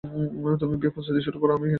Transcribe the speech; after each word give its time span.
তুমি 0.59 0.75
বিয়ের 0.75 0.93
প্রস্তুতি 0.93 1.21
শুরু 1.23 1.37
করো, 1.39 1.51
আমি 1.51 1.65
আসবো। 1.65 1.69